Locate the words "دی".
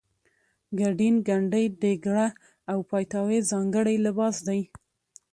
4.47-4.61